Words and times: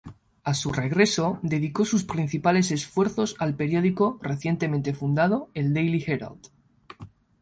A 0.43 0.55
su 0.55 0.71
regreso, 0.73 1.37
dedicó 1.43 1.85
sus 1.85 2.03
principales 2.03 2.71
esfuerzos 2.71 3.35
al 3.37 3.53
periódico 3.55 4.17
recientemente 4.23 4.95
fundado, 4.95 5.51
el 5.53 5.75
Daily 5.75 6.03
Herald. 6.07 6.39